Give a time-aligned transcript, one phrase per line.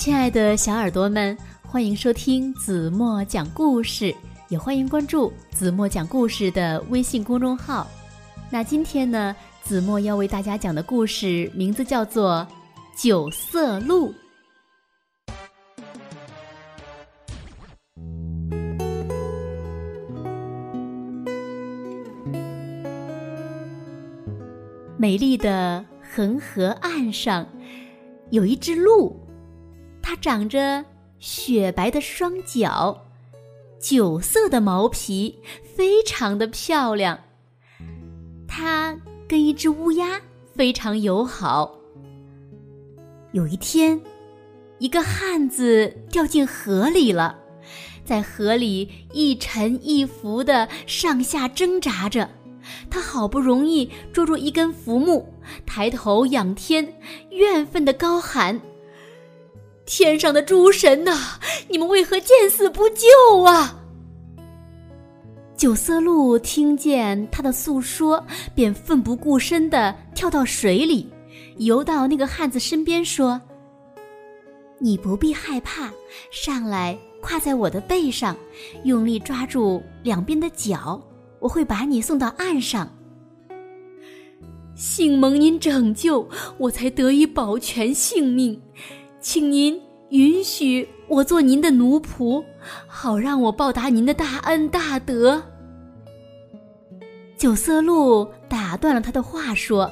[0.00, 4.14] 亲爱的小耳朵们，欢迎收听子墨讲故事，
[4.48, 7.86] 也欢迎关注子墨讲故事的微信公众号。
[8.48, 12.48] 那今天呢，子墨要为大家讲的故事名字叫做
[13.02, 14.08] 《九色鹿》。
[24.96, 27.46] 美丽的恒河岸上，
[28.30, 29.14] 有一只鹿，
[30.02, 30.84] 它长着
[31.18, 33.06] 雪白的双脚，
[33.78, 35.38] 酒色的毛皮，
[35.76, 37.18] 非常的漂亮。
[38.48, 38.96] 它
[39.28, 40.20] 跟一只乌鸦
[40.54, 41.74] 非常友好。
[43.32, 44.00] 有一天，
[44.78, 47.38] 一个汉子掉进河里了，
[48.04, 52.28] 在河里一沉一浮的上下挣扎着。
[52.90, 55.26] 他好不容易捉住一根浮木，
[55.64, 56.92] 抬头仰天，
[57.30, 58.60] 怨愤的高喊
[59.92, 61.18] ：“天上的诸神呐，
[61.68, 63.76] 你们为何见死不救啊？”
[65.58, 68.24] 九色鹿听见他的诉说，
[68.54, 71.12] 便奋不顾身的跳到水里，
[71.56, 73.38] 游到那个汉子身边，说
[74.78, 75.90] ：“你不必害怕，
[76.30, 78.36] 上来跨在我的背上，
[78.84, 81.02] 用力抓住两边的脚。”
[81.40, 82.88] 我会把你送到岸上。
[84.76, 88.60] 幸蒙您拯救，我才得以保全性命，
[89.20, 92.42] 请您允许我做您的奴仆，
[92.86, 95.42] 好让我报答您的大恩大德。
[97.36, 99.90] 九色鹿打断了他的话，说：“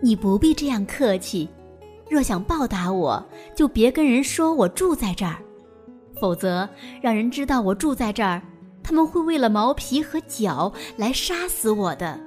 [0.00, 1.48] 你不必这样客气，
[2.08, 5.36] 若想报答我，就别跟人说我住在这儿，
[6.20, 6.68] 否则
[7.02, 8.42] 让人知道我住在这儿。”
[8.82, 12.20] 他们会为了毛皮和脚来杀死我的。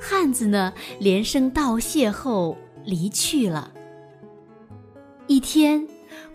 [0.00, 3.70] 汉子呢，连声道谢后离去了。
[5.26, 5.86] 一天，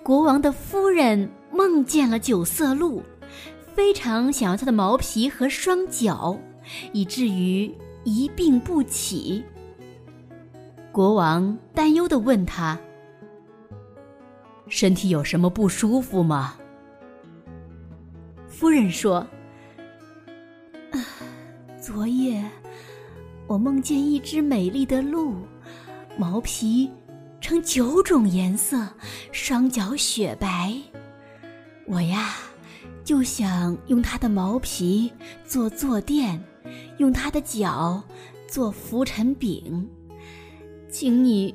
[0.04, 3.04] 国王的夫人梦见了九色鹿，
[3.74, 6.40] 非常想要它的毛皮和双脚，
[6.94, 7.74] 以至于
[8.04, 9.44] 一病不起。
[10.92, 12.80] 国王担忧的问他
[14.70, 16.56] ：“身体有什么不舒服吗？”
[18.48, 19.28] 夫人说
[21.82, 22.42] ：“昨夜
[23.46, 25.36] 我梦见一只美丽的鹿，
[26.18, 26.90] 毛皮
[27.42, 28.88] 呈九种颜色，
[29.32, 30.74] 双脚雪白。
[31.86, 32.36] 我呀，
[33.04, 35.12] 就想用它的毛皮
[35.46, 36.42] 做坐垫，
[36.98, 38.02] 用它的脚
[38.48, 39.88] 做浮尘饼。
[40.90, 41.54] 请你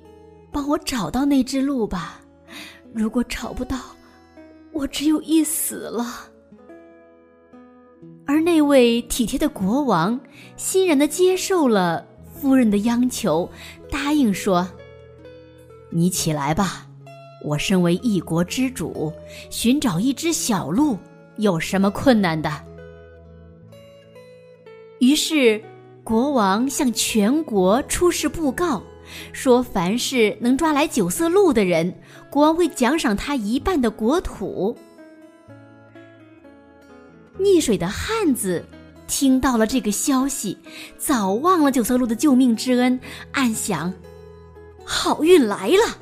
[0.53, 2.21] 帮我找到那只鹿吧。
[2.93, 3.79] 如果找不到，
[4.73, 6.29] 我只有一死了。”
[8.27, 10.21] 而那位体贴的国王
[10.57, 12.07] 欣然的接受了
[12.41, 13.47] 夫人的央求，
[13.91, 14.67] 答应说
[15.91, 16.87] ：“你起来吧，
[17.45, 19.13] 我身为一国之主，
[19.51, 20.97] 寻找一只小鹿
[21.37, 22.51] 有什么困难的？”
[25.01, 25.63] 于是，
[26.03, 28.83] 国王向全国出示布告，
[29.33, 31.95] 说凡是能抓来九色鹿的人，
[32.31, 34.75] 国王会奖赏他一半的国土。
[37.39, 38.65] 溺水的汉子
[39.11, 40.57] 听到了这个消息，
[40.97, 42.99] 早忘了九色鹿的救命之恩，
[43.33, 43.93] 暗想：
[44.85, 45.99] 好运来了，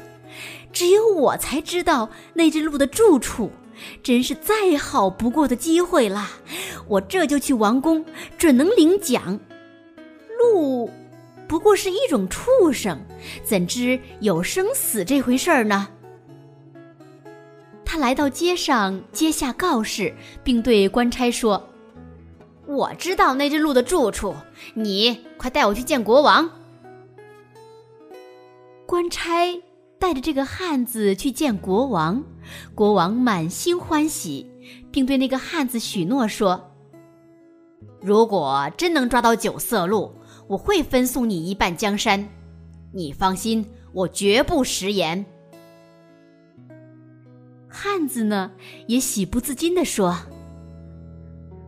[0.75, 3.51] 只有我才知道那只鹿的住处，
[4.03, 6.33] 真是再好不过的机会啦！
[6.87, 8.05] 我这就去王宫，
[8.37, 9.41] 准能领奖。
[10.39, 10.91] 鹿
[11.49, 13.01] 不过是一种畜生，
[13.43, 15.89] 怎知有生死这回事儿呢？
[17.87, 20.15] 他来到街上，揭下告示，
[20.45, 21.68] 并对官差说
[22.69, 24.35] ：“我知道那只鹿的住处，
[24.75, 26.49] 你快带我去见国王。”
[28.85, 29.63] 官差
[29.99, 32.23] 带着这个汉子去见国王，
[32.75, 34.47] 国王满心欢喜，
[34.91, 36.73] 并对那个汉子许诺说
[38.01, 40.13] ：“如果真能抓到九色鹿，
[40.47, 42.29] 我会分送你一半江山。
[42.93, 45.25] 你放心，我绝不食言。”
[47.67, 48.51] 汉子呢，
[48.87, 50.17] 也喜不自禁地说：“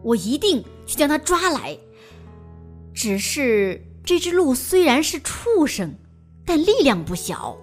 [0.04, 1.78] 我一定去将他抓来。
[2.92, 5.94] 只是这只鹿虽然是畜生，
[6.44, 7.56] 但力量不小，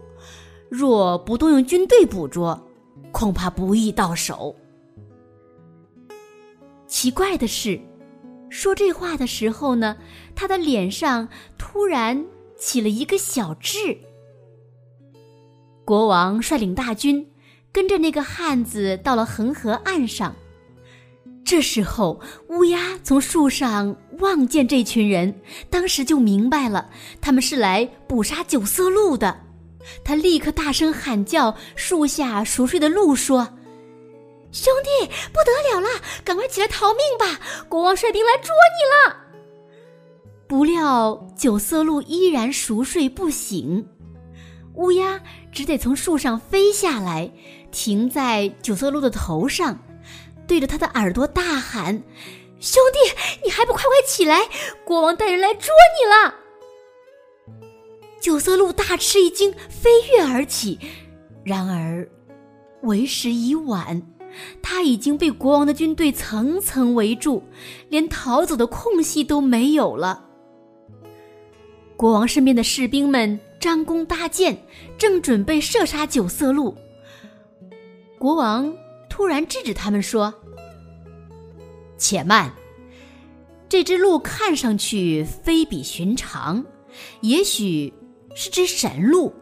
[0.69, 2.65] 若不动用军队捕捉，
[3.11, 4.55] 恐怕不易到手。”
[6.87, 7.77] 奇怪的是，
[8.49, 9.97] 说这话的时候呢，
[10.33, 11.27] 他的脸上
[11.57, 12.25] 突然
[12.57, 13.97] 起了一个小痣。
[15.83, 17.27] 国王率领大军。
[17.69, 20.35] 跟着那个汉子到了恒河岸上，
[21.47, 25.33] 这时候乌鸦从树上望见这群人，
[25.69, 26.89] 当时就明白了，
[27.21, 29.33] 他们是来捕杀九色鹿的。
[30.03, 33.47] 他立刻大声喊叫，树下熟睡的鹿说
[34.51, 35.87] ：“兄弟，不得了了，
[36.25, 37.39] 赶快起来逃命吧！
[37.69, 39.17] 国王率兵来捉你了。”
[40.49, 43.87] 不料九色鹿依然熟睡不醒，
[44.73, 45.21] 乌鸦
[45.53, 47.31] 只得从树上飞下来，
[47.71, 49.79] 停在九色鹿的头上，
[50.47, 52.01] 对着他的耳朵大喊
[52.59, 52.99] ：“兄弟，
[53.43, 54.39] 你还不快快起来！
[54.85, 56.35] 国王带人来捉你了！”
[58.19, 60.79] 九色鹿大吃一惊，飞跃而起。
[61.43, 62.09] 然而，
[62.81, 64.01] 为时已晚，
[64.61, 67.43] 他已经被国王的军队层层围住，
[67.89, 70.25] 连逃走的空隙都没有了。
[71.95, 74.57] 国王身边的士兵们张弓搭箭，
[74.97, 76.75] 正准备射杀九色鹿。
[78.19, 78.75] 国王
[79.17, 80.31] 突然制止他们说
[81.97, 82.53] ：“且慢，
[83.67, 86.63] 这只鹿看上去非比寻常，
[87.21, 87.91] 也许……”
[88.35, 89.33] 是只神鹿。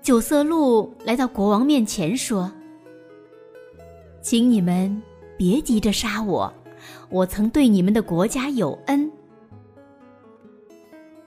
[0.00, 2.50] 九色鹿来到国王面前说
[4.22, 5.02] ：“请你们
[5.36, 6.50] 别急着杀我，
[7.10, 9.12] 我曾对你们的国家有恩。”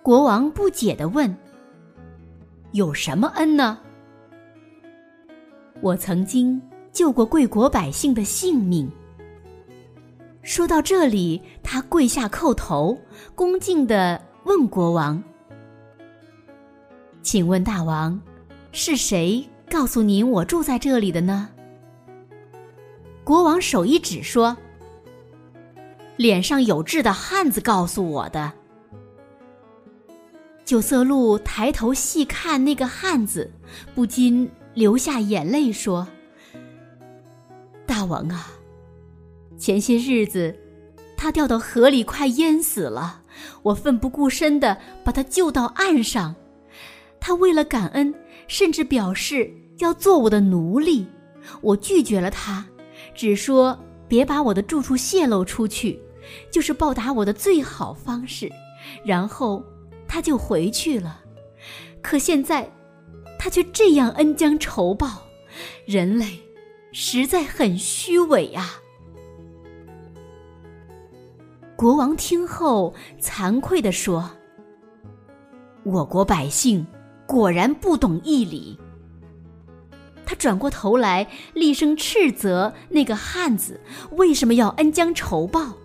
[0.02, 1.32] 国王不解的问
[2.74, 3.78] ：“有什么恩呢？”
[5.82, 6.62] 我曾经
[6.92, 8.90] 救过贵国百姓的性命。
[10.44, 12.98] 说到这里，他跪下叩头，
[13.36, 14.22] 恭敬的。
[14.44, 15.24] 问国王
[17.22, 18.20] ：“请问大王，
[18.72, 21.48] 是谁告诉您我住在这里的呢？”
[23.24, 24.58] 国王手一指说
[26.18, 28.52] ：“脸上有痣的汉子告诉我的。”
[30.66, 33.48] 九色鹿抬头细看那个汉子，
[33.94, 36.08] 不禁流下眼泪，说
[37.86, 38.48] ：“大王啊，
[39.58, 40.58] 前些日子
[41.18, 43.20] 他掉到河里，快淹死了。”
[43.64, 46.36] 我奋不顾身的把他救到岸上，
[47.20, 48.14] 他为了感恩，
[48.48, 51.08] 甚至表示要做我的奴隶。
[51.62, 52.66] 我拒绝了他，
[53.16, 56.00] 只说别把我的住处泄露出去，
[56.52, 58.52] 就是报答我的最好方式。
[59.06, 59.64] 然后
[60.08, 61.22] 他就回去了。
[62.02, 62.70] 可现在，
[63.44, 65.24] 他却这样恩将仇报，
[65.88, 66.40] 人类
[66.92, 68.80] 实在很虚伪啊！
[71.76, 74.30] 国王听后惭愧地说
[75.82, 76.86] ：“我国百姓
[77.26, 78.80] 果然不懂义理。”
[80.24, 85.76] 他转过头来，厉声斥责那个汉子为什么要恩将仇报。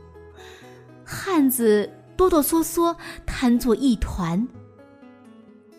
[1.06, 2.94] 汉子哆哆嗦嗦，
[3.24, 4.46] 瘫作一团。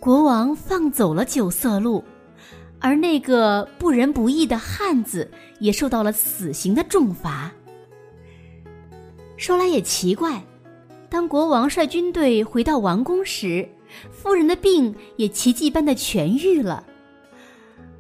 [0.08, 2.02] 国王放走了九色鹿，
[2.80, 7.52] 而那个不仁不义的汉子也受到了死刑的重罚。
[9.36, 10.42] 说来也奇怪，
[11.10, 13.68] 当国王率军队回到王宫时，
[14.10, 16.86] 夫人的病也奇迹般的痊愈了。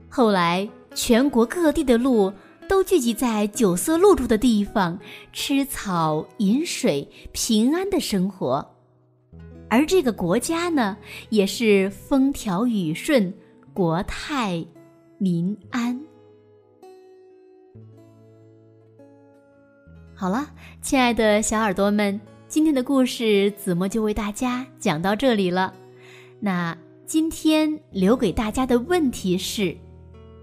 [0.07, 0.65] 后来，
[0.95, 2.31] 全国各地的鹿
[2.69, 4.98] 都聚集在九色鹿住的地方，
[5.33, 8.76] 吃草饮水，平安的生活。
[9.69, 10.97] 而这个国家呢，
[11.29, 13.33] 也是风调雨顺，
[13.73, 14.65] 国泰
[15.17, 15.99] 民安。
[20.15, 20.49] 好了，
[20.81, 25.74] 亲爱的小耳朵们，今天的故事子墨就为大家讲到这里了。
[26.39, 29.75] 那今天留给大家的问题是：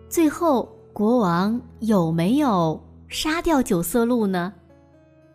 [0.08, 4.52] 最后国王有没有杀掉九色鹿呢？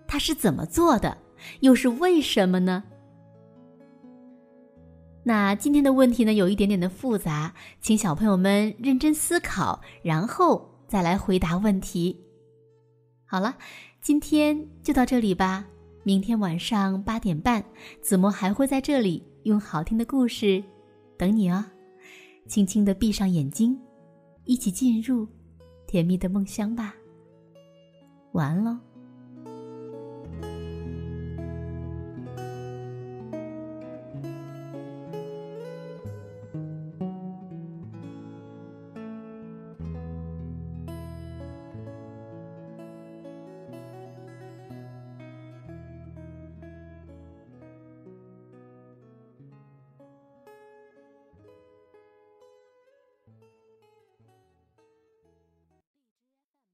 [0.08, 1.18] 他是怎么做的？
[1.62, 2.84] 又是为什么呢？
[5.24, 12.20] 那今天的问题呢，有一点点的复杂，请小朋友们认真思考，然后再来回答问题。
[13.26, 13.56] 好了。
[14.02, 15.66] 今天就到这里吧，
[16.04, 17.62] 明天晚上八点半，
[18.02, 20.64] 子墨还会在这里用好听的故事
[21.18, 21.66] 等你哦。
[22.48, 23.78] 轻轻的闭上眼睛，
[24.46, 25.28] 一起进入
[25.86, 26.96] 甜蜜的梦乡吧。
[28.32, 28.89] 晚安喽。